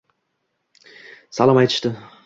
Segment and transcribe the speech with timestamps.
[1.41, 1.97] Salom aytishdi...